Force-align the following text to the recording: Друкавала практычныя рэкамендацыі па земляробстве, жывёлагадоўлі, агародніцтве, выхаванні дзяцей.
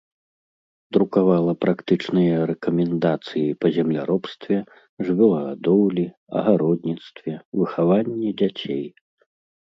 Друкавала 0.95 1.53
практычныя 1.63 2.37
рэкамендацыі 2.51 3.43
па 3.63 3.67
земляробстве, 3.75 4.57
жывёлагадоўлі, 5.09 6.05
агародніцтве, 6.41 7.31
выхаванні 7.61 8.29
дзяцей. 8.41 8.83